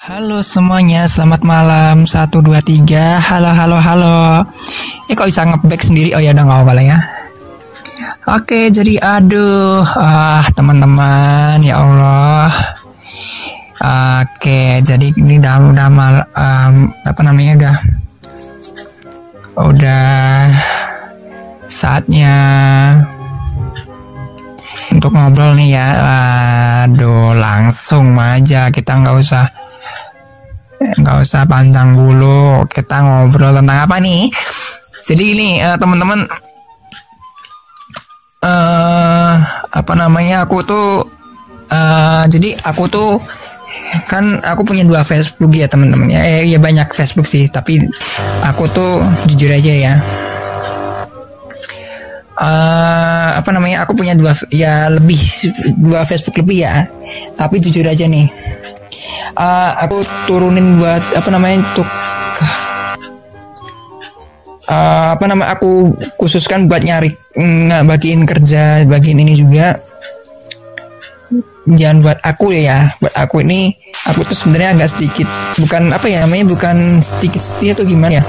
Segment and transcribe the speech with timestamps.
[0.00, 2.08] Halo semuanya, selamat malam.
[2.08, 3.20] 1 2 3.
[3.20, 4.40] Halo halo halo.
[5.04, 6.16] Eh kok bisa ngeback sendiri?
[6.16, 6.96] Oh ya udah nggak apa-apa ya.
[8.24, 12.48] Oke, jadi aduh, ah teman-teman, ya Allah.
[14.24, 17.76] Oke, jadi ini udah udah mal, um, apa namanya udah
[19.60, 20.08] udah
[21.68, 22.36] saatnya
[24.92, 25.86] untuk ngobrol nih ya.
[26.84, 28.68] Aduh, langsung aja.
[28.68, 29.44] Kita nggak usah
[30.82, 32.68] nggak usah panjang bulu.
[32.68, 34.28] Kita ngobrol tentang apa nih?
[35.02, 36.22] Jadi gini uh, teman-teman
[38.46, 39.34] uh,
[39.72, 41.02] apa namanya aku tuh
[41.70, 43.18] uh, jadi aku tuh
[44.06, 46.20] kan aku punya dua Facebook ya teman-teman ya.
[46.22, 47.82] Eh, ya banyak Facebook sih tapi
[48.46, 49.94] aku tuh jujur aja ya
[52.42, 55.22] uh, apa namanya aku punya dua ya lebih
[55.78, 56.90] dua Facebook lebih ya.
[57.38, 58.26] Tapi jujur aja nih.
[59.38, 61.88] Uh, aku turunin buat apa namanya untuk
[64.68, 69.78] uh, apa nama aku khususkan buat nyari nggak bagiin kerja bagiin ini juga.
[71.62, 73.70] Jangan buat aku ya buat aku ini
[74.10, 75.30] aku tuh sebenarnya agak sedikit
[75.62, 78.24] bukan apa ya namanya bukan sedikit setia tuh gimana ya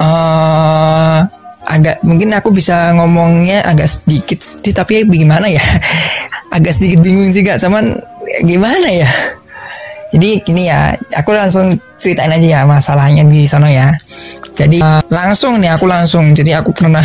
[0.00, 1.20] uh,
[1.66, 4.38] agak mungkin aku bisa ngomongnya agak sedikit
[4.72, 5.62] tapi bagaimana ya?
[6.56, 7.82] Agak sedikit bingung juga sama
[8.46, 9.10] gimana ya?
[10.14, 13.90] Jadi gini ya aku langsung ceritain aja ya masalahnya di sana ya.
[14.56, 16.32] Jadi uh, langsung nih aku langsung.
[16.32, 17.04] Jadi aku pernah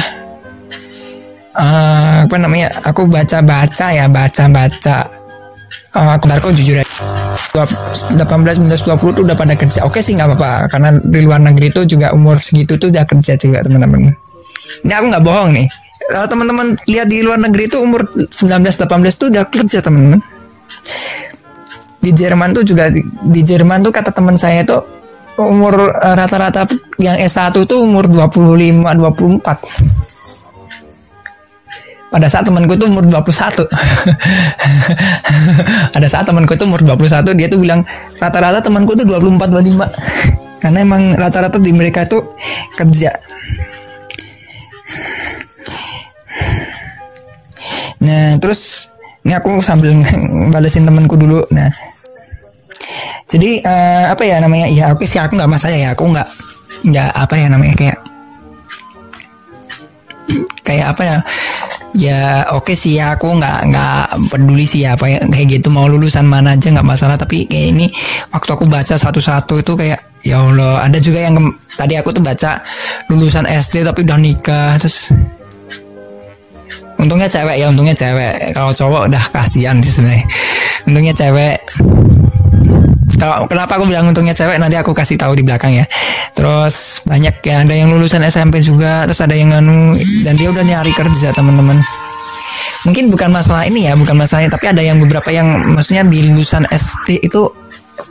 [1.58, 4.97] uh, apa namanya aku baca baca ya baca baca
[5.95, 6.91] uh, aku jujur aja
[7.31, 9.83] 18 19 20 tuh udah pada kerja.
[9.87, 10.67] Oke sih nggak apa-apa.
[10.71, 14.13] Karena di luar negeri tuh juga umur segitu tuh udah kerja juga teman-teman.
[14.85, 15.67] Ini aku nggak bohong nih.
[16.11, 18.31] Kalau teman-teman lihat di luar negeri itu umur 19
[18.67, 20.19] 18 tuh udah kerja teman-teman.
[22.01, 24.77] Di Jerman tuh juga di, di Jerman tuh kata teman saya itu
[25.38, 26.67] umur eh, rata-rata
[27.00, 30.20] yang S1 tuh umur 25 24
[32.11, 33.23] pada saat temanku tuh umur 21
[35.97, 37.88] ada saat temanku tuh umur 21 dia tuh bilang
[38.19, 39.79] rata-rata temanku tuh 24 25
[40.61, 42.35] karena emang rata-rata di mereka tuh
[42.75, 43.16] kerja
[48.01, 48.89] Nah, terus
[49.21, 49.94] ini aku sambil
[50.53, 51.45] balesin temanku dulu.
[51.53, 51.69] Nah,
[53.29, 54.67] jadi uh, apa ya namanya?
[54.73, 55.94] Ya oke sih aku nggak masalah ya.
[55.94, 56.25] Aku nggak
[56.81, 58.00] nggak apa ya namanya kayak
[60.66, 61.17] kayak apa ya?
[61.91, 65.68] Ya oke sih ya aku nggak nggak peduli sih ya apa ya kayak gitu.
[65.68, 67.85] Mau lulusan mana aja nggak masalah tapi kayak ini
[68.31, 70.88] waktu aku baca satu-satu itu kayak ya Allah.
[70.88, 71.35] Ada juga yang
[71.75, 72.63] tadi aku tuh baca
[73.12, 75.12] lulusan SD tapi udah nikah terus
[76.96, 78.56] untungnya cewek ya untungnya cewek.
[78.56, 80.25] Kalau cowok udah kasihan sih sebenarnya.
[80.88, 81.59] Untungnya cewek
[83.21, 84.57] kalau kenapa aku bilang untungnya cewek?
[84.57, 85.85] Nanti aku kasih tahu di belakang ya.
[86.33, 89.93] Terus banyak ya ada yang lulusan SMP juga terus ada yang anu
[90.25, 91.77] dan dia udah nyari kerja teman-teman.
[92.81, 96.65] Mungkin bukan masalah ini ya bukan masalahnya tapi ada yang beberapa yang maksudnya di lulusan
[96.65, 97.45] SD itu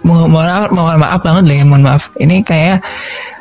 [0.06, 2.14] mohon maaf mohon maaf banget ya mohon maaf.
[2.14, 2.78] Ini kayak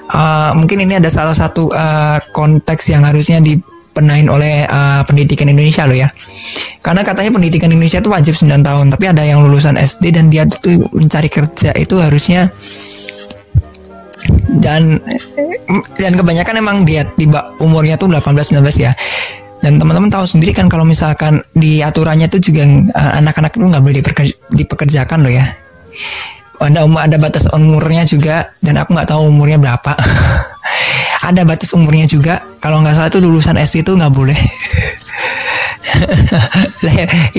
[0.09, 5.49] uh, mungkin ini ada salah satu uh, konteks yang harusnya di dipenahin oleh uh, pendidikan
[5.49, 6.07] Indonesia loh ya.
[6.79, 10.45] Karena katanya pendidikan Indonesia itu wajib 9 tahun, tapi ada yang lulusan SD dan dia
[10.47, 12.47] tuh mencari kerja itu harusnya
[14.61, 15.01] dan
[15.97, 18.93] dan kebanyakan emang dia tiba umurnya tuh 18 19 ya.
[19.59, 22.63] Dan teman-teman tahu sendiri kan kalau misalkan di aturannya tuh juga
[22.95, 23.99] uh, anak-anak itu nggak boleh
[24.55, 25.43] dipekerjakan loh ya.
[26.59, 29.95] Ada umur ada batas umurnya juga dan aku nggak tahu umurnya berapa.
[31.29, 32.43] ada batas umurnya juga.
[32.59, 34.35] Kalau nggak salah itu lulusan SD itu nggak boleh.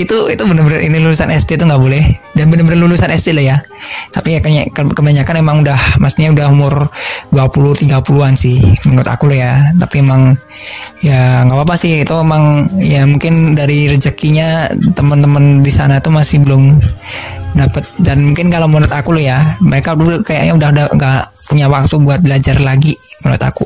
[0.01, 2.03] Itu itu bener-bener ini lulusan SD itu nggak boleh.
[2.33, 3.57] Dan bener-bener lulusan SD lah ya.
[4.11, 4.39] Tapi ya
[4.73, 6.89] kebanyakan emang udah maksudnya udah umur
[7.31, 9.53] 20 30-an sih menurut aku lah ya.
[9.77, 10.35] Tapi emang
[11.05, 12.01] ya nggak apa-apa sih.
[12.01, 16.81] Itu emang ya mungkin dari rezekinya teman-teman di sana tuh masih belum
[17.51, 21.21] dapat dan mungkin kalau menurut aku loh ya mereka dulu kayaknya udah udah nggak
[21.51, 23.65] punya waktu buat belajar lagi menurut aku.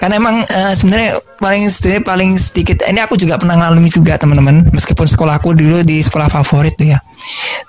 [0.00, 4.72] Karena emang uh, sebenarnya paling sedikit paling sedikit ini aku juga pernah ngalami juga teman-teman.
[4.72, 6.98] Meskipun sekolahku dulu di sekolah favorit tuh ya.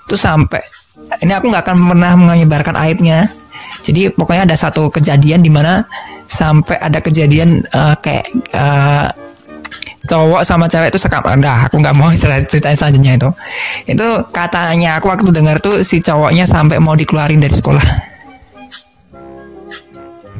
[0.08, 0.64] Tuh sampai
[1.20, 3.28] ini aku nggak akan pernah menyebarkan aibnya.
[3.84, 5.84] Jadi pokoknya ada satu kejadian di mana
[6.24, 8.24] sampai ada kejadian uh, kayak
[8.56, 9.12] uh,
[10.02, 13.30] cowok sama cewek itu sekap dah aku nggak mau ceritain selanjutnya itu.
[13.86, 17.82] Itu katanya aku waktu dengar tuh si cowoknya sampai mau dikeluarin dari sekolah.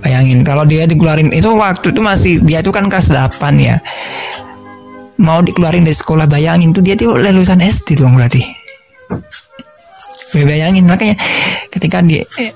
[0.02, 3.78] Bayangin kalau dia dikeluarin itu waktu itu masih dia itu kan kelas 8 ya.
[5.22, 8.42] mau dikeluarin dari sekolah bayangin tuh dia tuh lulusan SD tuh berarti.
[10.34, 11.14] Bayangin makanya
[11.70, 12.50] ketika di eh,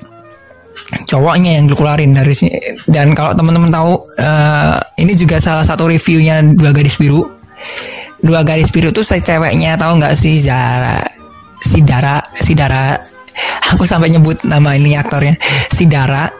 [0.86, 2.54] cowoknya yang dikeluarin dari sini
[2.86, 3.92] dan kalau teman-teman tahu
[4.22, 7.22] uh, ini juga salah satu reviewnya dua garis biru.
[8.16, 10.98] Dua garis biru tuh ceweknya tahu nggak sih Zara
[11.60, 12.96] Sidara Sidara
[13.74, 15.36] aku sampai nyebut nama ini aktornya.
[15.68, 16.30] Sidara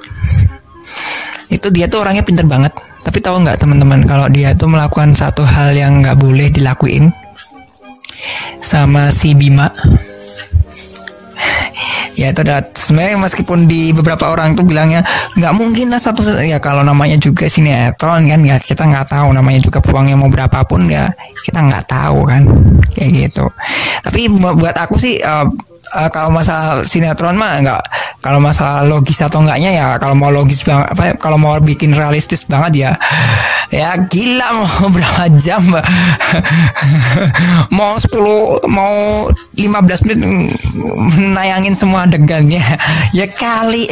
[1.50, 2.72] itu dia tuh orangnya pinter banget.
[3.06, 7.14] Tapi tahu nggak teman-teman kalau dia tuh melakukan satu hal yang nggak boleh dilakuin
[8.58, 9.70] sama si Bima
[12.16, 15.04] ya itu adalah sebenarnya meskipun di beberapa orang tuh bilangnya
[15.36, 19.60] nggak mungkin lah satu ya kalau namanya juga sinetron kan ya kita nggak tahu namanya
[19.60, 21.12] juga peluangnya mau berapapun ya
[21.44, 22.42] kita nggak tahu kan
[22.96, 23.44] kayak gitu.
[24.00, 25.44] Tapi buat aku sih uh,
[25.94, 27.82] uh, kalau masalah sinetron mah enggak.
[28.24, 31.94] Kalau masalah logis atau enggaknya ya kalau mau logis banget apa ya, kalau mau bikin
[31.94, 32.90] realistis banget ya
[33.70, 35.62] ya gila mau berapa jam
[37.76, 38.10] mau 10
[38.70, 40.20] mau 15 menit
[41.34, 42.62] nayangin semua adegannya.
[43.16, 43.88] Ya kali.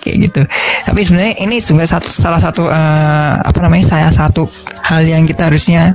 [0.00, 0.42] Kayak gitu.
[0.88, 4.48] Tapi sebenarnya ini juga satu salah satu uh, apa namanya saya satu
[4.88, 5.92] hal yang kita harusnya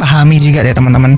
[0.00, 1.14] pahami juga ya teman-teman.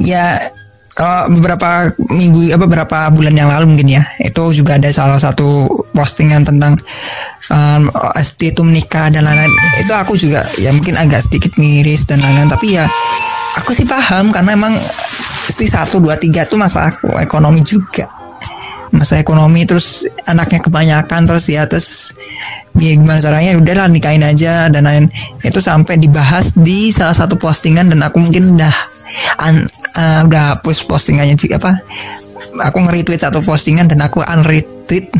[0.00, 0.52] Ya
[1.00, 5.64] kalau beberapa minggu apa beberapa bulan yang lalu mungkin ya itu juga ada salah satu
[5.96, 6.76] postingan tentang
[7.48, 7.88] um,
[8.20, 9.48] ST itu menikah dan lain-lain.
[9.80, 12.84] Itu aku juga ya mungkin agak sedikit miris dan lain-lain tapi ya
[13.56, 14.76] aku sih paham karena emang
[15.48, 16.92] ST satu dua tiga itu masalah
[17.24, 18.04] ekonomi juga.
[18.92, 22.12] Masa ekonomi terus anaknya kebanyakan terus ya terus
[22.76, 25.04] ya gimana caranya ya udahlah nikahin aja dan lain
[25.40, 28.74] itu sampai dibahas di salah satu postingan dan aku mungkin udah
[29.94, 31.80] uh, udah hapus postingannya sih apa?
[32.70, 35.10] Aku nge-retweet satu postingan dan aku unretweet.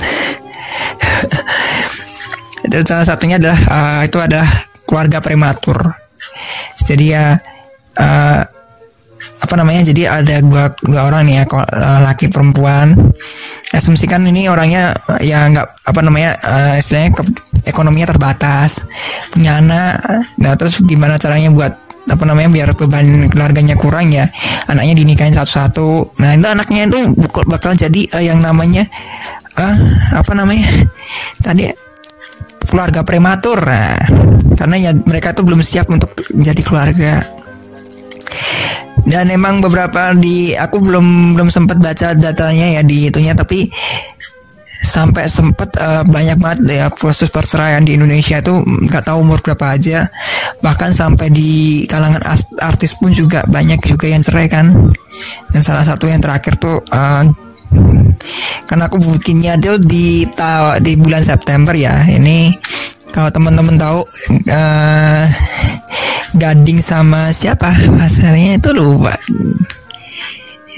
[2.71, 4.47] Dan salah satunya adalah uh, itu adalah
[4.87, 5.97] keluarga prematur.
[6.87, 7.35] Jadi ya
[7.99, 8.41] uh,
[9.41, 11.45] apa namanya jadi ada dua dua orang nih ya
[12.05, 12.95] laki perempuan.
[13.71, 17.23] Asumsikan ini orangnya ya nggak apa namanya uh, istilahnya ke,
[17.67, 18.87] ekonominya terbatas
[19.35, 19.95] punya anak.
[20.39, 24.27] Nah terus gimana caranya buat apa namanya biar beban keluarganya kurang ya.
[24.67, 26.19] Anaknya dinikahin satu-satu.
[26.19, 26.99] Nah itu anaknya itu
[27.47, 28.85] bakal jadi uh, yang namanya
[29.55, 29.77] uh,
[30.19, 30.67] apa namanya
[31.47, 31.71] tadi
[32.67, 33.59] keluarga prematur.
[33.63, 33.99] Nah,
[34.55, 37.13] karena ya mereka tuh belum siap untuk menjadi keluarga.
[39.01, 43.67] Dan emang beberapa di aku belum belum sempat baca datanya ya di itunya tapi
[44.81, 49.77] sampai sempet uh, banyak banget ya proses perceraian di Indonesia tuh nggak tahu umur berapa
[49.77, 50.09] aja.
[50.61, 52.25] Bahkan sampai di kalangan
[52.61, 54.73] artis pun juga banyak juga yang cerai kan.
[55.53, 57.25] Dan salah satu yang terakhir tuh uh,
[58.67, 60.25] karena aku bikinnya tuh di
[60.81, 62.05] di bulan September ya.
[62.09, 62.57] Ini
[63.13, 64.01] kalau teman-teman tahu
[64.49, 65.25] uh,
[66.31, 67.75] Gading sama siapa?
[67.91, 69.19] Masalahnya itu lupa.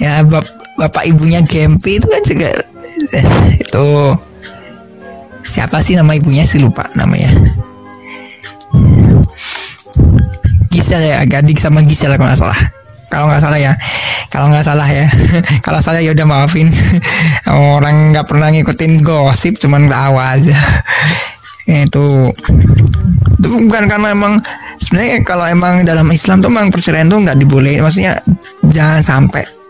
[0.00, 2.50] Ya bap bapak ibunya Gempi itu kan juga.
[3.55, 4.19] Itu
[5.46, 7.31] siapa sih nama ibunya sih lupa namanya.
[10.75, 12.61] Gisel ya Gading sama Gisel kalau nggak salah.
[13.06, 13.73] Kalau nggak salah ya.
[14.32, 15.06] Kalau nggak salah ya.
[15.64, 16.73] Kalau salah ya udah maafin.
[17.76, 20.56] Orang nggak pernah ngikutin gosip cuman tahu aja.
[21.87, 22.32] Itu.
[23.38, 24.40] Itu bukan karena emang
[24.81, 28.19] sebenarnya kalau emang dalam Islam tuh emang perceraian tuh nggak diboleh maksudnya
[28.67, 29.61] jangan sampai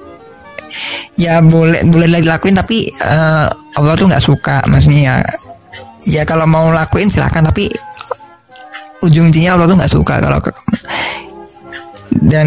[1.22, 3.46] ya boleh boleh dilakuin tapi uh,
[3.78, 5.14] Allah tuh nggak suka maksudnya ya
[6.02, 7.70] ya kalau mau lakuin silahkan tapi
[9.06, 10.38] ujung-ujungnya Allah tuh nggak suka kalau
[12.26, 12.46] dan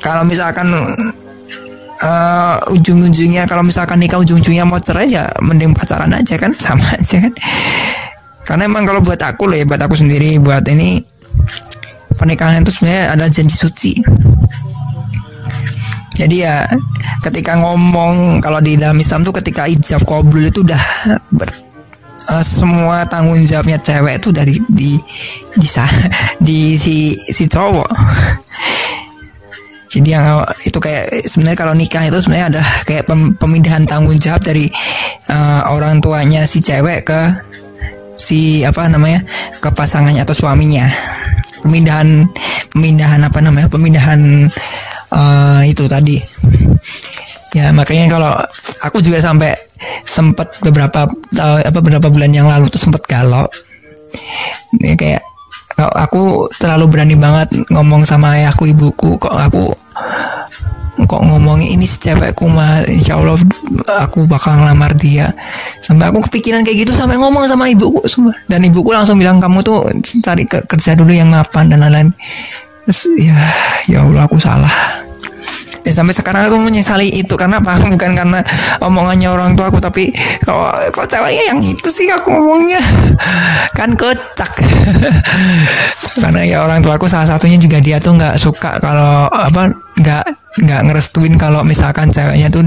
[0.00, 0.72] kalau misalkan
[2.00, 7.20] uh, ujung-ujungnya kalau misalkan nikah ujung-ujungnya mau cerai ya mending pacaran aja kan sama aja
[7.20, 7.34] kan.
[8.40, 11.04] Karena emang kalau buat aku loh ya buat aku sendiri buat ini
[12.18, 13.92] pernikahan itu sebenarnya ada janji suci
[16.20, 16.56] jadi ya
[17.24, 20.84] ketika ngomong kalau di dalam Islam tuh ketika ijab kabul itu udah
[21.32, 21.48] ber,
[22.28, 25.00] uh, semua tanggung jawabnya cewek itu dari di
[25.56, 25.68] di,
[26.46, 27.88] di si si cowok.
[29.90, 33.08] Jadi yang itu kayak sebenarnya kalau nikah itu sebenarnya ada kayak
[33.40, 34.70] pemindahan tanggung jawab dari
[35.26, 37.20] uh, orang tuanya si cewek ke
[38.14, 39.24] si apa namanya
[39.58, 40.84] ke pasangannya atau suaminya.
[41.64, 42.28] Pemindahan
[42.70, 44.46] pemindahan apa namanya pemindahan
[45.14, 46.18] uh, itu tadi.
[47.50, 48.32] Ya makanya kalau
[48.86, 49.54] aku juga sampai
[50.06, 53.46] sempat beberapa uh, apa beberapa bulan yang lalu tuh sempat galau.
[54.78, 55.22] Ini kayak
[55.80, 59.72] aku terlalu berani banget ngomong sama ayahku ibuku kok aku
[61.00, 63.40] kok ngomongin ini si cewekku mah insya Allah
[64.04, 65.32] aku bakal ngelamar dia.
[65.80, 69.58] Sampai aku kepikiran kayak gitu sampai ngomong sama ibuku semua dan ibuku langsung bilang kamu
[69.64, 69.90] tuh
[70.22, 72.14] cari ke, kerja dulu yang ngapain dan lain-lain
[72.88, 73.38] terus ya
[73.88, 75.00] ya Allah aku salah.
[75.80, 77.34] Dan sampai sekarang aku menyesali itu.
[77.34, 77.80] Karena apa?
[77.92, 78.38] Bukan karena
[78.84, 80.12] omongannya orang tua aku tapi
[80.44, 82.80] kok kok ceweknya yang itu sih aku ngomongnya?
[83.78, 84.52] Kan kocak.
[86.22, 90.24] Karena ya orang tua aku salah satunya juga dia tuh nggak suka kalau apa nggak
[90.66, 92.66] nggak ngerestuin kalau misalkan ceweknya tuh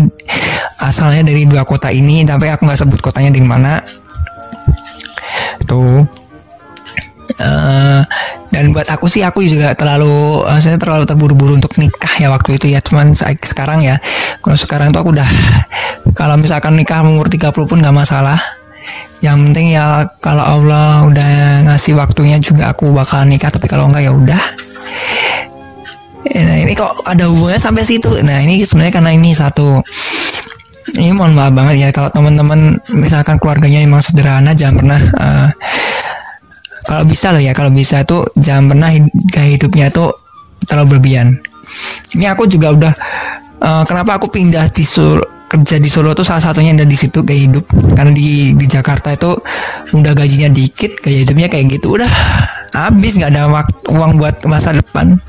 [0.81, 3.77] asalnya dari dua kota ini tapi aku nggak sebut kotanya di mana.
[5.63, 6.03] Tuh.
[7.39, 8.05] Uh,
[8.53, 12.69] dan buat aku sih aku juga terlalu saya terlalu terburu-buru untuk nikah ya waktu itu
[12.69, 12.77] ya.
[12.85, 13.97] Cuman sekarang ya
[14.45, 15.25] kalau sekarang tuh aku udah
[16.13, 18.37] kalau misalkan nikah umur 30 pun nggak masalah.
[19.25, 21.29] Yang penting ya kalau Allah udah
[21.73, 23.49] ngasih waktunya juga aku bakal nikah.
[23.49, 24.43] Tapi kalau enggak ya udah.
[26.33, 28.21] Nah ini kok ada hubungannya sampai situ?
[28.21, 29.81] Nah ini sebenarnya karena ini satu
[30.93, 31.89] ini mohon maaf banget ya.
[31.89, 35.47] Kalau teman-teman misalkan keluarganya memang sederhana jangan pernah uh,
[36.83, 38.89] kalau bisa loh ya kalau bisa tuh jangan pernah
[39.31, 40.11] gaya hidupnya tuh
[40.67, 41.39] terlalu berlebihan.
[42.13, 42.93] Ini aku juga udah
[43.63, 47.23] uh, kenapa aku pindah di Solo kerja di Solo tuh salah satunya ada di situ
[47.23, 47.65] gaya hidup.
[47.95, 49.31] Karena di di Jakarta itu
[49.93, 52.09] udah gajinya dikit gaya hidupnya kayak gitu udah
[52.73, 55.21] habis nggak ada waktu, uang buat masa depan.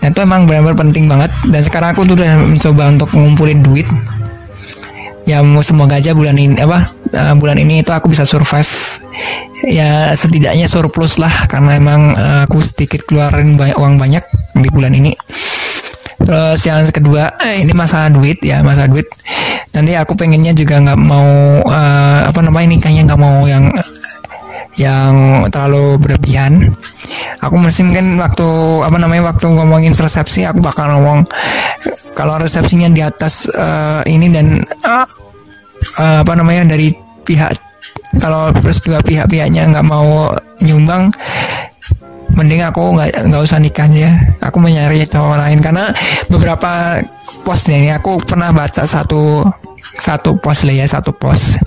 [0.00, 1.30] Dan itu emang benar-benar penting banget.
[1.50, 3.90] Dan sekarang aku tuh udah mencoba untuk ngumpulin duit.
[5.28, 8.99] Ya semoga aja bulan ini apa uh, bulan ini itu aku bisa survive
[9.68, 14.24] ya setidaknya surplus lah karena emang uh, aku sedikit keluarin banyak uang banyak
[14.56, 15.12] di bulan ini.
[16.20, 19.08] Terus yang kedua eh, ini masalah duit ya masalah duit.
[19.70, 23.70] Nanti aku pengennya juga nggak mau uh, apa namanya nikahnya nggak mau yang
[24.78, 26.72] yang terlalu berlebihan.
[27.40, 28.48] Aku mesti kan waktu
[28.84, 31.24] apa namanya waktu ngomongin resepsi aku bakal ngomong
[32.12, 35.06] kalau resepsinya di atas uh, ini dan uh,
[36.20, 36.92] apa namanya dari
[37.24, 37.69] pihak
[38.18, 40.26] kalau plus dua pihak-pihaknya nggak mau
[40.64, 41.14] nyumbang
[42.34, 45.58] mending aku nggak nggak usah nikah ya aku mencari cowok lain.
[45.62, 45.92] Karena
[46.26, 46.98] beberapa
[47.46, 49.44] posnya ini aku pernah baca satu
[50.00, 51.60] satu post lah ya satu post.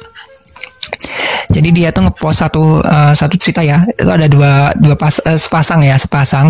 [1.53, 3.85] Jadi dia tuh ngepost satu uh, satu cerita ya.
[3.85, 6.50] Itu ada dua dua pas uh, sepasang ya sepasang.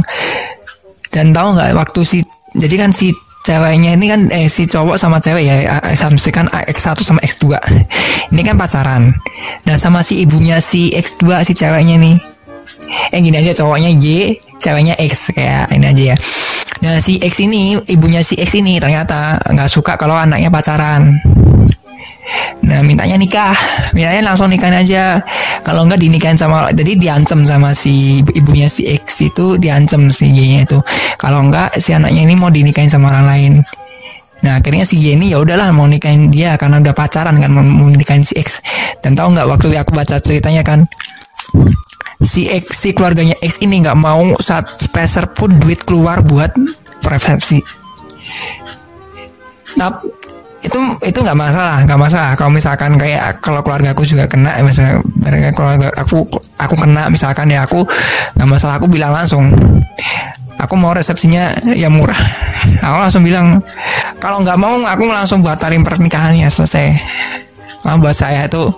[1.11, 2.19] Dan tahu nggak waktu si
[2.55, 3.11] jadi kan si
[3.43, 7.59] ceweknya ini kan eh si cowok sama cewek ya asumsi kan X1 sama X2
[8.31, 9.11] ini kan pacaran.
[9.67, 12.17] Nah sama si ibunya si X2 si ceweknya nih.
[13.11, 16.17] Eh gini aja cowoknya Y ceweknya X kayak ini aja ya.
[16.87, 21.19] Nah si X ini ibunya si X ini ternyata nggak suka kalau anaknya pacaran
[22.63, 23.55] Nah mintanya nikah.
[23.95, 25.19] Mintanya langsung nikahin aja.
[25.63, 30.57] Kalau enggak dinikahin sama Jadi diancam sama si ibunya si X itu Diancam si Y
[30.57, 30.79] nya itu.
[31.19, 33.53] Kalau enggak si anaknya ini mau dinikahin sama orang lain.
[34.43, 37.87] Nah akhirnya si Y ini ya udahlah mau nikahin dia Karena udah pacaran kan mau
[37.89, 38.59] nikahin si X.
[39.03, 40.87] Dan tahu nggak waktu aku baca ceritanya kan
[42.23, 46.55] Si X si keluarganya X ini nggak mau saat speser pun duit keluar buat
[47.03, 47.59] resepsi
[49.73, 49.89] Nah,
[50.63, 52.31] itu itu nggak masalah nggak masalah.
[52.39, 56.23] Kalau misalkan kayak kalau keluarga aku juga kena misalnya mereka keluarga aku
[56.55, 57.83] aku kena misalkan ya aku
[58.39, 58.79] nggak masalah.
[58.79, 59.51] Aku bilang langsung
[60.55, 62.15] aku mau resepsinya ya murah.
[62.87, 63.59] Aku langsung bilang
[64.23, 66.95] kalau nggak mau aku langsung batalin pernikahannya selesai.
[67.83, 68.71] Nah, buat saya itu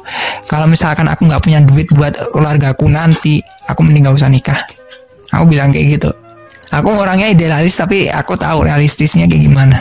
[0.49, 3.37] kalau misalkan aku nggak punya duit buat keluarga aku nanti
[3.69, 4.57] aku mending nggak usah nikah.
[5.29, 6.09] Aku bilang kayak gitu.
[6.73, 9.77] Aku orangnya idealis tapi aku tahu realistisnya kayak gimana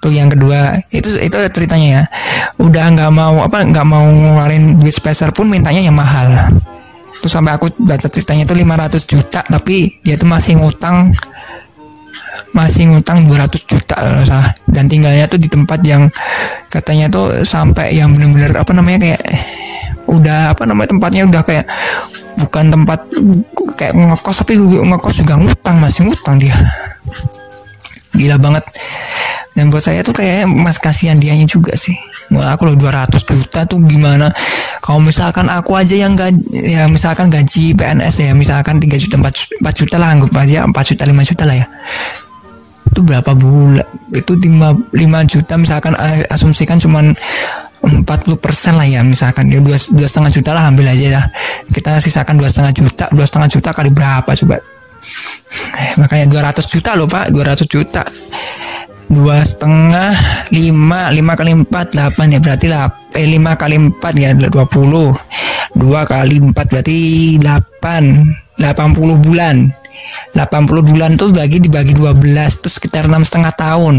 [0.00, 2.02] tuh yang kedua itu itu ceritanya ya.
[2.56, 6.48] Udah nggak mau apa nggak mau ngeluarin duit spacer pun mintanya yang mahal.
[7.20, 11.12] Terus sampai aku baca ceritanya itu 500 juta tapi dia tuh masih ngutang
[12.50, 14.50] masih ngutang 200 juta kalau salah.
[14.64, 16.08] Dan tinggalnya tuh di tempat yang
[16.72, 19.22] katanya tuh sampai yang bener-bener apa namanya kayak
[20.10, 21.66] udah apa namanya tempatnya udah kayak
[22.34, 22.98] bukan tempat
[23.78, 26.56] kayak ngekos tapi ngekos juga ngutang masih ngutang dia
[28.14, 28.64] gila banget.
[29.50, 31.92] Dan buat saya tuh kayak mas kasihan dianya juga sih.
[32.30, 34.30] Wah, aku loh 200 juta tuh gimana?
[34.78, 39.60] Kalau misalkan aku aja yang gaji ya misalkan gaji PNS ya misalkan 3 juta 4,
[39.60, 41.66] 4 juta lah anggap aja 4 juta 5 juta lah ya.
[42.88, 43.86] Itu berapa bulan?
[44.14, 47.12] Itu 5, 5 juta misalkan eh, asumsikan cuman
[47.84, 48.06] 40
[48.38, 49.50] persen lah ya misalkan.
[49.50, 51.22] Ya dua dua setengah juta lah ambil aja ya.
[51.68, 54.79] Kita sisakan dua setengah juta dua setengah juta kali berapa coba
[56.00, 57.32] makanya 200 juta loh pak.
[57.32, 58.02] 200 juta.
[59.10, 60.14] Dua setengah
[60.54, 62.38] lima lima kali empat delapan ya.
[62.38, 65.10] Berarti lah eh lima kali empat ya dua puluh.
[65.74, 66.98] Dua kali empat berarti
[67.42, 68.22] delapan
[68.54, 69.74] delapan puluh bulan.
[70.34, 72.22] 80 bulan tuh bagi dibagi 12
[72.62, 73.96] terus sekitar enam setengah tahun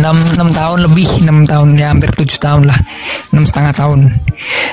[0.00, 2.78] 6, 6 tahun lebih 6 tahun ya hampir 7 tahun lah.
[3.30, 3.98] 6 setengah tahun.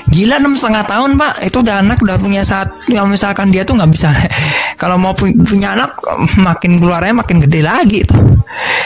[0.08, 1.34] Gila 6 setengah tahun pak.
[1.44, 4.10] Itu udah anak udah punya saat kalau misalkan dia tuh nggak bisa.
[4.82, 5.98] Kalau mau punya anak
[6.38, 8.22] makin keluarnya makin gede lagi tuh.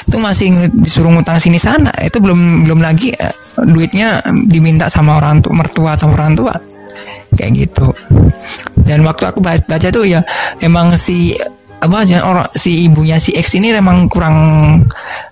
[0.07, 1.91] Itu masih disuruh ngutang sini sana.
[1.99, 6.55] Itu belum belum lagi eh, duitnya diminta sama orang tua mertua atau orang tua.
[7.35, 7.91] Kayak gitu.
[8.79, 10.23] Dan waktu aku baca, baca tuh ya
[10.63, 11.35] emang si
[11.81, 14.37] apa aja orang si ibunya si X ini emang kurang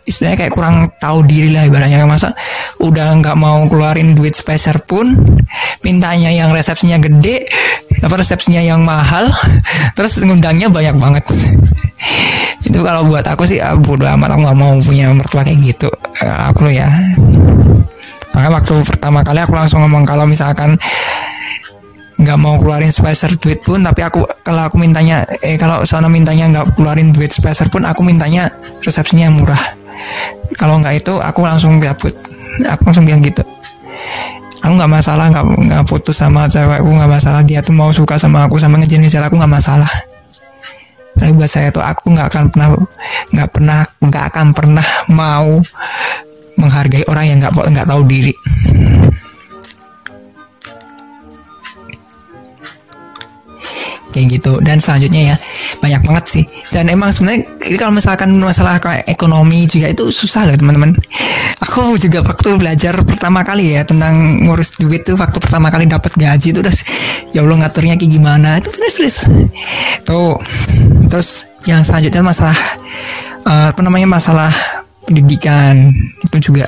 [0.10, 2.01] istilahnya kayak kurang tahu diri lah ibaratnya.
[2.10, 2.34] Masa
[2.82, 5.13] udah nggak mau keluarin duit spacer pun
[5.86, 7.46] mintanya yang resepsinya gede
[8.01, 9.29] apa resepsinya yang mahal
[9.96, 11.24] terus ngundangnya banyak banget.
[12.68, 15.89] Itu kalau buat aku sih ah, bodo amat aku nggak mau punya mertua kayak gitu.
[16.25, 16.89] Uh, aku ya.
[18.34, 20.74] Makanya waktu pertama kali aku langsung ngomong kalau misalkan
[22.19, 26.51] nggak mau keluarin spacer duit pun tapi aku kalau aku mintanya eh kalau sana mintanya
[26.51, 28.51] nggak keluarin duit spacer pun aku mintanya
[28.83, 29.59] resepsinya murah.
[30.59, 32.11] Kalau nggak itu aku langsung cabut.
[32.67, 33.39] Aku langsung bilang gitu.
[34.59, 37.39] Aku nggak masalah nggak nggak putus sama cewekku nggak masalah.
[37.39, 39.89] Dia tuh mau suka sama aku sama ngejenis aku nggak masalah.
[41.15, 42.67] Tapi buat saya tuh aku nggak akan pernah
[43.31, 45.59] nggak pernah nggak akan pernah mau
[46.59, 48.35] menghargai orang yang nggak nggak tahu diri
[54.13, 54.58] kayak gitu.
[54.62, 55.36] Dan selanjutnya ya
[55.80, 56.44] banyak banget sih.
[56.74, 60.94] Dan emang sebenarnya ini kalau misalkan masalah ekonomi juga itu susah loh teman-teman.
[61.70, 66.16] Aku juga waktu belajar pertama kali ya tentang ngurus duit tuh waktu pertama kali dapat
[66.16, 66.82] gaji itu terus
[67.36, 69.18] ya Allah ngaturnya kayak gimana itu terus terus
[70.08, 70.36] tuh.
[71.10, 71.30] Terus
[71.68, 72.58] yang selanjutnya masalah
[73.46, 74.50] uh, apa namanya masalah
[75.06, 75.94] pendidikan
[76.30, 76.66] itu juga.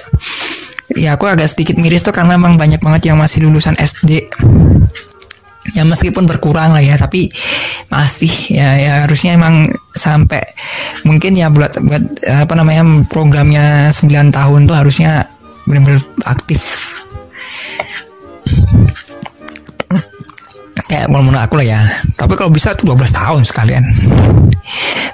[0.92, 4.28] Ya aku agak sedikit miris tuh karena emang banyak banget yang masih lulusan SD
[5.70, 7.30] ya meskipun berkurang lah ya tapi
[7.94, 10.42] masih ya ya harusnya emang sampai
[11.06, 15.30] mungkin ya buat buat apa namanya programnya 9 tahun tuh harusnya
[15.70, 16.90] benar-benar aktif.
[20.90, 21.80] Kayak menurut aku lah ya.
[22.20, 23.84] Tapi kalau bisa tuh 12 tahun sekalian.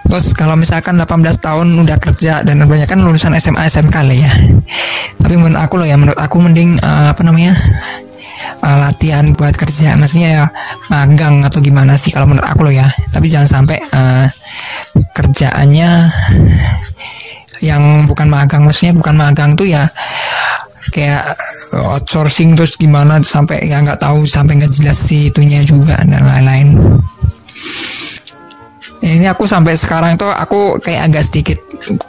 [0.07, 4.31] Terus kalau misalkan 18 tahun udah kerja dan kebanyakan lulusan SMA SMK lah ya.
[5.21, 7.53] Tapi menurut aku loh ya menurut aku mending uh, apa namanya
[8.67, 9.95] uh, latihan buat kerja.
[9.95, 10.45] Maksudnya ya
[10.91, 12.91] magang atau gimana sih kalau menurut aku loh ya.
[13.15, 14.27] Tapi jangan sampai uh,
[15.15, 15.89] kerjaannya
[17.63, 18.67] yang bukan magang.
[18.67, 19.87] Maksudnya bukan magang tuh ya
[20.91, 21.23] kayak
[21.75, 26.79] outsourcing terus gimana sampai ya nggak tahu sampai nggak jelas sih itunya juga dan lain-lain
[29.05, 31.57] ini aku sampai sekarang tuh aku kayak agak sedikit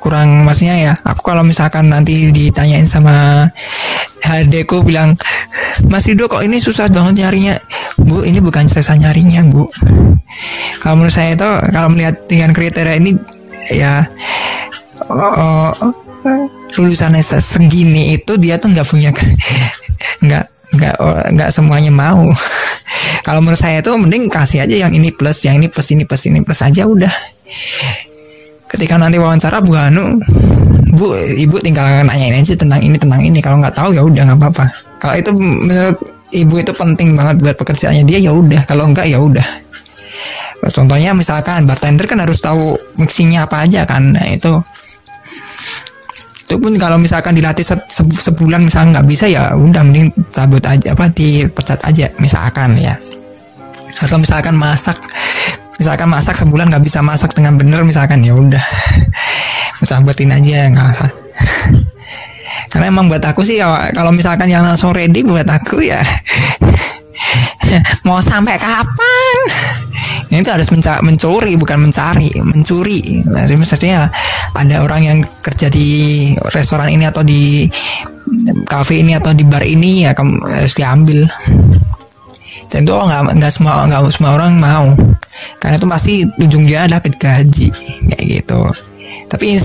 [0.00, 3.44] kurang maksudnya ya aku kalau misalkan nanti ditanyain sama
[4.24, 5.16] hadeku bilang
[5.88, 7.54] Mas Rido kok ini susah banget nyarinya?
[8.02, 9.62] Bu ini bukan susah nyarinya Bu.
[10.82, 13.14] Kalau menurut saya itu kalau melihat dengan kriteria ini
[13.70, 14.02] ya
[15.08, 15.70] oh,
[16.76, 19.10] lulusan segini itu dia tuh nggak punya
[20.24, 20.96] nggak nggak
[21.34, 22.28] nggak semuanya mau.
[23.26, 26.24] Kalau menurut saya tuh mending kasih aja yang ini plus yang ini plus ini plus
[26.28, 27.12] ini plus aja udah.
[28.68, 30.20] Ketika nanti wawancara Bu Anu
[30.92, 33.38] Bu ibu tinggal nanyain aja tentang ini tentang ini.
[33.40, 34.64] Kalau nggak tahu ya udah nggak apa-apa.
[34.98, 35.98] Kalau itu menurut
[36.32, 38.64] ibu itu penting banget buat pekerjaannya dia ya udah.
[38.64, 39.44] Kalau enggak ya udah.
[40.68, 44.12] Contohnya misalkan bartender kan harus tahu mixingnya apa aja kan.
[44.12, 44.58] Nah itu
[46.48, 50.64] itu pun kalau misalkan dilatih se se sebulan misalkan nggak bisa ya udah mending cabut
[50.64, 52.96] aja apa dipecat aja misalkan ya.
[54.00, 54.96] Atau misalkan masak
[55.76, 58.64] misalkan masak sebulan nggak bisa masak dengan bener misalkan ya udah.
[59.88, 61.10] Cabutin aja nggak usah
[62.72, 63.62] karena emang buat aku sih
[63.94, 66.02] kalau misalkan yang langsung ready buat aku ya
[68.06, 69.38] mau sampai kapan?
[70.30, 73.24] Ini itu harus menca mencuri bukan mencari mencuri.
[73.24, 74.12] Maksudnya
[74.52, 75.88] ada orang yang kerja di
[76.52, 77.64] restoran ini atau di
[78.68, 81.24] cafe ini atau di bar ini ya harus diambil.
[82.68, 84.92] Dan itu nggak nggak semua nggak semua orang mau.
[85.56, 87.68] Karena itu pasti ujungnya adalah gaji
[88.12, 88.60] kayak gitu
[89.28, 89.60] tapi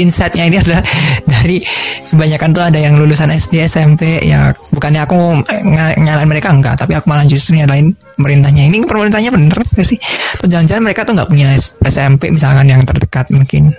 [0.00, 0.80] insightnya ini adalah
[1.28, 1.60] dari
[2.08, 6.80] kebanyakan tuh ada yang lulusan SD SMP ya bukannya aku ng nyalain mereka enggak.
[6.80, 10.00] Tapi aku malah justru nyalain pemerintahnya ini pemerintahnya bener gak sih?
[10.40, 11.52] Atau jangan-jangan mereka tuh nggak punya
[11.84, 13.76] SMP misalkan yang terdekat mungkin?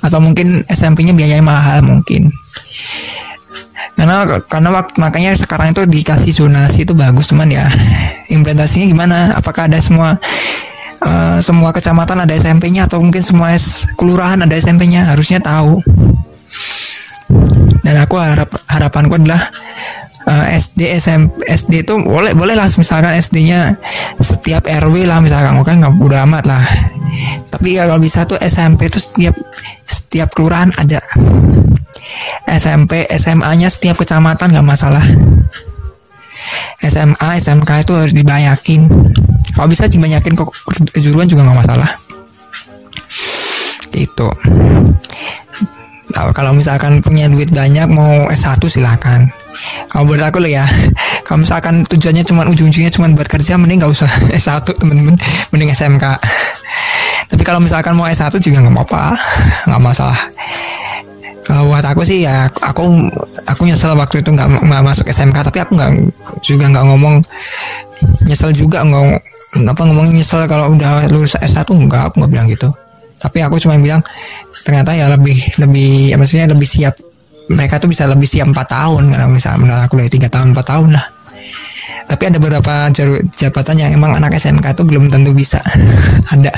[0.00, 2.32] Atau mungkin SMP-nya biayanya mahal mungkin?
[3.98, 7.66] Karena karena waktu makanya sekarang itu dikasih zonasi itu bagus cuman ya
[8.34, 9.18] implementasinya gimana?
[9.36, 10.16] Apakah ada semua
[11.02, 13.54] uh, semua kecamatan ada SMP-nya atau mungkin semua
[13.94, 15.78] kelurahan ada SMP-nya harusnya tahu.
[17.84, 19.48] Dan aku harap harapanku adalah
[20.28, 22.68] uh, SD SMP SD itu boleh boleh lah.
[22.68, 23.78] Misalkan SD-nya
[24.20, 25.56] setiap RW lah misalkan.
[25.64, 26.62] Kan nggak udah amat lah.
[27.48, 29.34] Tapi ya kalau bisa tuh SMP itu setiap
[29.88, 31.00] setiap kelurahan ada.
[32.48, 35.04] SMP SMA-nya setiap kecamatan nggak masalah.
[36.78, 38.86] SMA SMK itu harus dibanyakin
[39.58, 40.54] kalau bisa dibanyakin kok
[40.94, 41.90] kejuruan juga nggak masalah.
[43.90, 44.30] Itu
[46.38, 49.26] kalau misalkan punya duit banyak mau S1 silakan.
[49.90, 50.62] Kalau buat aku loh ya
[51.26, 54.06] kalau misalkan tujuannya cuma ujung-ujungnya cuma buat kerja mending nggak usah
[54.38, 55.18] S1 temen-temen.
[55.50, 56.06] Mending SMK
[57.28, 59.02] tapi kalau misalkan mau S1 juga nggak apa-apa
[59.68, 60.20] nggak masalah.
[61.44, 63.08] Kalau buat aku sih ya aku
[63.48, 65.92] aku nyesel waktu itu nggak nggak masuk SMK tapi aku nggak
[66.40, 67.20] juga nggak ngomong.
[68.24, 69.04] Nyesel juga nggak
[69.56, 72.68] apa ngomongin nyesel kalau udah lulus S1 enggak aku nggak bilang gitu.
[73.18, 74.04] Tapi aku cuma bilang
[74.62, 76.94] ternyata ya lebih lebih ya maksudnya lebih siap.
[77.48, 80.66] Mereka tuh bisa lebih siap empat tahun kalau misalnya menurut aku dari tiga tahun empat
[80.68, 81.06] tahun lah.
[82.08, 82.88] Tapi ada beberapa
[83.36, 85.60] jabatan yang emang anak SMK itu belum tentu bisa.
[86.32, 86.52] Ada.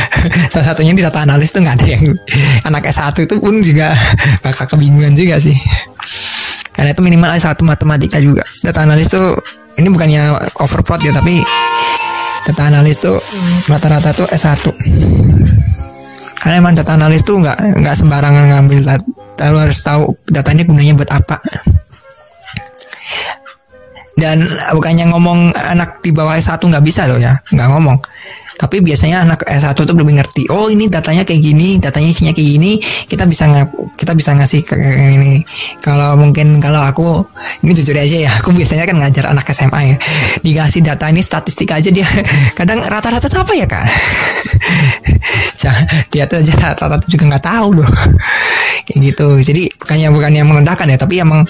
[0.52, 2.04] Salah satunya di data analis tuh nggak ada yang
[2.68, 3.96] anak S1 itu pun juga
[4.44, 5.56] bakal kebingungan juga sih.
[6.76, 8.44] Karena itu minimal S1 matematika juga.
[8.60, 9.40] Data analis tuh
[9.80, 11.40] ini bukannya overplot ya tapi
[12.48, 13.16] data analis tuh
[13.68, 14.64] rata-rata tuh S1
[16.40, 20.96] karena emang data analis tuh nggak nggak sembarangan ngambil data lu harus tahu datanya gunanya
[20.96, 21.36] buat apa.
[24.20, 24.44] Dan
[24.76, 27.96] bukannya ngomong anak di bawah S1 nggak bisa loh ya nggak ngomong
[28.60, 32.48] tapi biasanya anak S1 tuh lebih ngerti oh ini datanya kayak gini datanya isinya kayak
[32.60, 32.76] gini
[33.08, 35.44] kita bisa nggak kita bisa ngasih ke ini.
[35.84, 37.20] Kalau mungkin kalau aku
[37.60, 39.96] ini jujur aja ya aku biasanya kan ngajar anak SMA ya
[40.40, 42.08] dikasih data ini statistik aja dia
[42.58, 43.84] kadang rata-rata apa ya kak?
[46.10, 47.90] Dia tuh aja rata-rata juga nggak tahu loh
[48.88, 49.28] kayak gitu.
[49.44, 51.44] Jadi bukannya bukannya merendahkan ya tapi emang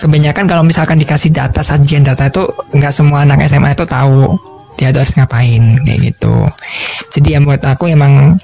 [0.00, 2.42] kebanyakan kalau misalkan dikasih data sajian data itu
[2.74, 4.51] nggak semua anak SMA itu tahu
[4.82, 5.78] dia tuh harus ngapain?
[5.86, 6.34] Kayak gitu.
[7.14, 8.34] Jadi yang buat aku emang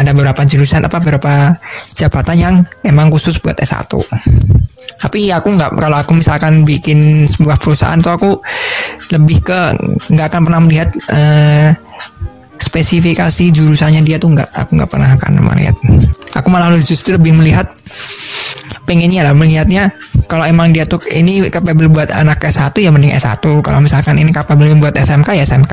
[0.00, 1.60] ada beberapa jurusan apa beberapa
[1.92, 2.54] jabatan yang
[2.88, 3.92] emang khusus buat S1
[5.04, 8.30] tapi aku nggak kalau aku misalkan bikin sebuah perusahaan tuh aku
[9.12, 9.60] lebih ke
[10.16, 11.68] nggak akan pernah melihat uh,
[12.58, 15.76] spesifikasi jurusannya dia tuh nggak aku nggak pernah akan melihat.
[16.34, 17.70] Aku malah justru lebih melihat
[18.84, 19.96] pengennya lah melihatnya
[20.28, 24.28] kalau emang dia tuh ini capable buat anak S1 ya mending S1 kalau misalkan ini
[24.28, 25.72] capable buat SMK ya SMK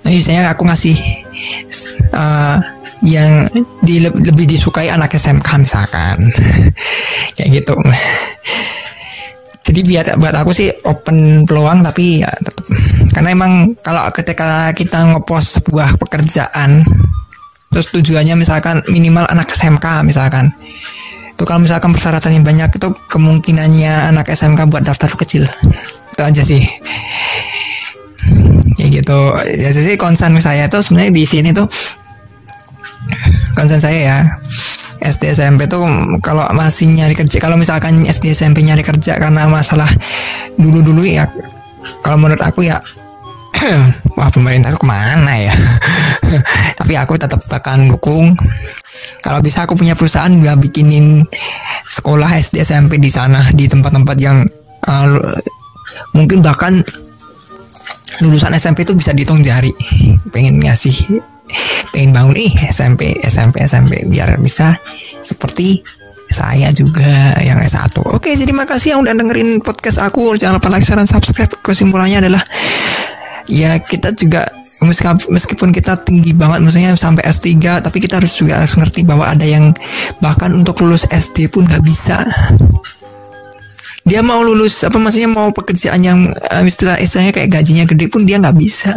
[0.00, 0.96] nah biasanya aku ngasih
[2.16, 2.56] uh,
[3.04, 3.46] yang
[3.82, 6.18] di, lebih disukai anak SMK misalkan.
[7.38, 7.74] Kayak gitu.
[9.68, 12.30] Jadi biar buat aku sih open peluang tapi ya
[13.18, 16.86] karena emang kalau ketika kita ngepost sebuah pekerjaan
[17.66, 20.54] terus tujuannya misalkan minimal anak SMK misalkan.
[21.34, 25.50] Itu kalau misalkan persyaratannya banyak itu kemungkinannya anak SMK buat daftar kecil.
[26.14, 26.62] Itu aja sih.
[28.78, 29.34] Ya gitu.
[29.50, 31.66] Ya sih concern saya tuh sebenarnya di sini tuh
[33.58, 34.18] concern saya ya
[35.02, 35.82] SD SMP tuh
[36.22, 39.90] kalau masih nyari kerja kalau misalkan SD SMP nyari kerja karena masalah
[40.54, 41.26] dulu dulu ya
[42.02, 42.82] kalau menurut aku ya
[44.18, 45.54] wah pemerintah itu ke mana ya?
[46.78, 48.34] Tapi aku tetap akan dukung.
[49.24, 51.26] Kalau bisa aku punya perusahaan nggak bikinin
[51.90, 54.46] sekolah SD SMP di sana di tempat-tempat yang
[54.86, 55.18] uh,
[56.14, 56.78] mungkin bahkan
[58.22, 59.74] lulusan SMP itu bisa dihitung jari.
[60.30, 61.22] Pengen ngasih
[61.90, 64.76] pengen bangun nih SMP SMP SMP biar bisa
[65.24, 65.80] seperti
[66.28, 70.36] saya juga yang S1 Oke jadi makasih yang udah dengerin podcast aku.
[70.36, 71.48] Jangan lupa like, share, dan subscribe.
[71.64, 72.44] Kesimpulannya adalah
[73.48, 74.44] ya kita juga
[75.26, 79.42] meskipun kita tinggi banget maksudnya sampai S3 tapi kita harus juga harus ngerti bahwa ada
[79.42, 79.74] yang
[80.22, 82.22] bahkan untuk lulus SD pun nggak bisa.
[84.08, 88.24] Dia mau lulus apa maksudnya mau pekerjaan yang uh, istilah istilahnya kayak gajinya gede pun
[88.24, 88.94] dia nggak bisa.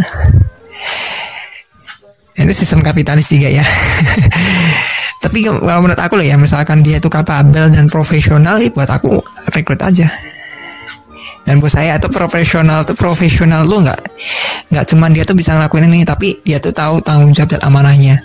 [2.38, 3.66] Itu sistem kapitalis juga ya.
[5.24, 9.22] Tapi kalau menurut aku loh ya misalkan dia itu kapabel dan profesional ya buat aku
[9.54, 10.10] rekrut aja
[11.46, 11.98] dan buat saya.
[11.98, 14.02] Itu profesional tuh profesional lu nggak
[14.72, 18.22] nggak cuman dia tuh bisa ngelakuin ini tapi dia tuh tahu tanggung jawab dan amanahnya.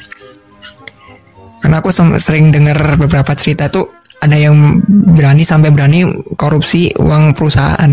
[1.61, 3.91] Karena aku sering dengar beberapa cerita tuh
[4.23, 6.07] ada yang berani sampai berani
[6.39, 7.91] korupsi uang perusahaan.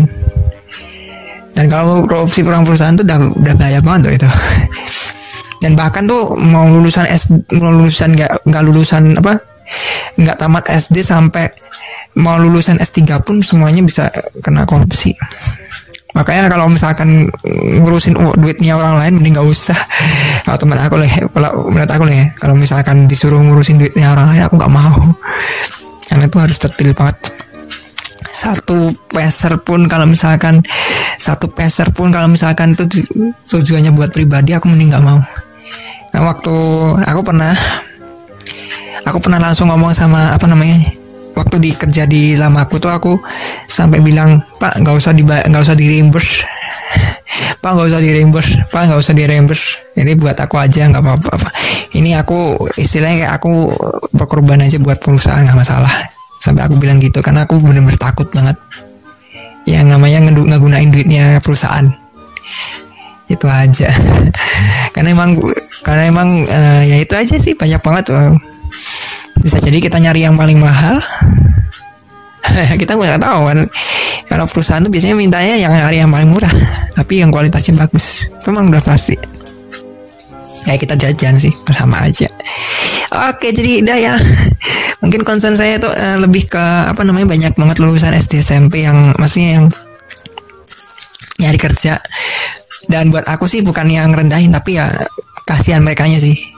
[1.54, 4.28] Dan kalau korupsi uang perusahaan tuh udah udah bahaya banget tuh itu.
[5.62, 9.40] Dan bahkan tuh mau lulusan S mau lulusan nggak nggak lulusan apa
[10.20, 11.48] nggak tamat SD sampai
[12.14, 14.10] mau lulusan S3 pun semuanya bisa
[14.42, 15.14] kena korupsi.
[16.14, 17.26] Makanya kalau misalkan
[17.82, 19.74] ngurusin duitnya orang lain mending gak usah.
[20.46, 24.46] Kalau teman aku lah kalau menurut aku lah kalau misalkan disuruh ngurusin duitnya orang lain
[24.46, 24.94] aku nggak mau.
[26.08, 27.16] Karena itu harus tertil banget.
[28.30, 30.60] Satu peser pun kalau misalkan
[31.18, 32.84] satu peser pun kalau misalkan itu
[33.50, 35.18] tujuannya buat pribadi aku mending nggak mau.
[36.12, 36.54] Nah waktu
[37.08, 37.56] aku pernah
[39.08, 41.03] aku pernah langsung ngomong sama apa namanya
[41.34, 43.12] waktu di kerja di lama aku tuh aku
[43.66, 46.46] sampai bilang pak nggak usah di nggak usah di reimburse
[47.62, 49.66] pak nggak usah di reimburse pak nggak usah di reimburse
[49.98, 51.50] ini buat aku aja nggak apa-apa
[51.94, 53.70] ini aku istilahnya kayak aku
[54.10, 55.90] berkorban aja buat perusahaan nggak masalah.
[56.42, 58.58] Sampai aku bilang gitu karena aku benar-benar takut banget.
[59.64, 61.86] Yang namanya ngegunain duitnya perusahaan.
[63.30, 63.88] Itu aja.
[64.94, 65.40] Karena emang
[65.80, 68.36] karena emang uh, ya itu aja sih banyak banget uh,
[69.44, 70.96] bisa jadi kita nyari yang paling mahal.
[72.80, 73.58] Kita nggak tahu kan.
[74.24, 76.50] Kalau perusahaan tuh biasanya mintanya yang nyari yang paling murah
[76.96, 78.32] tapi yang kualitasnya bagus.
[78.48, 79.12] Memang udah pasti.
[80.64, 82.24] Ya kita jajan sih bersama aja.
[83.28, 84.14] Oke jadi udah ya.
[85.04, 89.12] Mungkin concern saya tuh uh, lebih ke apa namanya banyak banget lulusan SD SMP yang
[89.20, 89.64] masih yang
[91.36, 92.00] nyari kerja.
[92.88, 94.88] Dan buat aku sih bukan yang rendahin tapi ya
[95.44, 96.53] kasihan mereka sih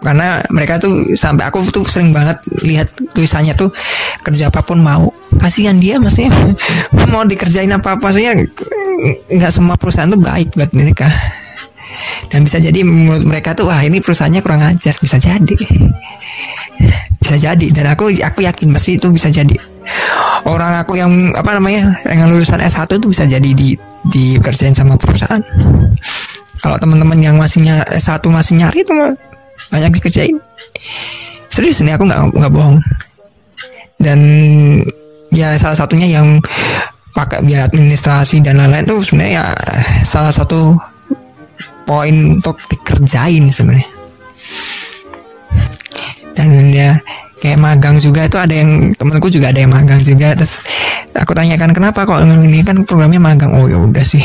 [0.00, 3.68] karena mereka tuh sampai aku tuh sering banget lihat tulisannya tuh
[4.24, 5.12] kerja apa pun mau.
[5.36, 6.32] Kasihan dia maksudnya.
[7.12, 8.36] Mau dikerjain apa apa maksudnya
[9.32, 11.08] nggak semua perusahaan tuh baik buat mereka.
[12.32, 14.96] Dan bisa jadi menurut mereka tuh wah ini perusahaannya kurang ajar.
[15.00, 15.56] Bisa jadi.
[17.20, 17.66] Bisa jadi.
[17.68, 19.52] Dan aku aku yakin pasti itu bisa jadi.
[20.48, 23.76] Orang aku yang apa namanya yang lulusan S1 itu bisa jadi di
[24.08, 25.38] di kerjain sama perusahaan.
[26.60, 28.94] Kalau teman-teman yang masih S1 masih nyari itu
[29.70, 30.36] banyak dikerjain.
[31.50, 32.78] Serius ini aku nggak nggak bohong.
[34.00, 34.20] Dan
[35.30, 36.42] ya salah satunya yang
[37.14, 39.46] pakai biaya administrasi dan lain-lain itu sebenarnya ya
[40.06, 40.78] salah satu
[41.86, 43.88] poin untuk dikerjain sebenarnya.
[46.34, 46.96] Dan ya
[47.42, 50.32] kayak magang juga itu ada yang temanku juga ada yang magang juga.
[50.38, 50.62] Terus
[51.12, 53.52] aku tanyakan kenapa kok ini kan programnya magang?
[53.58, 54.22] Oh ya udah sih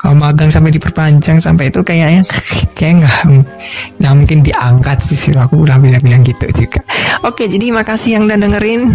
[0.00, 2.24] kalau magang sampai diperpanjang sampai itu kayaknya
[2.78, 3.18] kayak nggak
[4.00, 6.80] nggak mungkin diangkat sih aku udah bilang-bilang gitu juga
[7.28, 8.88] oke jadi makasih yang udah dengerin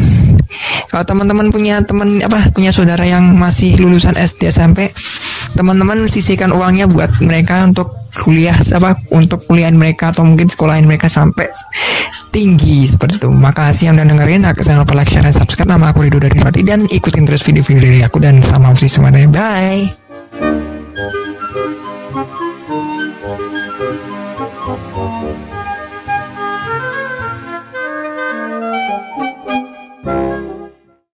[0.90, 4.90] kalau teman-teman punya teman apa punya saudara yang masih lulusan SD SMP
[5.54, 7.94] teman-teman sisihkan uangnya buat mereka untuk
[8.26, 11.52] kuliah apa untuk kuliah mereka atau mungkin sekolahin mereka sampai
[12.36, 13.32] tinggi seperti itu.
[13.32, 14.44] Makasih yang udah dengerin.
[14.44, 15.72] Aku jangan lupa like, share, dan subscribe.
[15.72, 19.32] Nama aku Rido dari Roti dan ikutin terus video-video dari aku dan sama sih semuanya.
[19.32, 20.65] Bye.
[20.98, 21.45] Oh.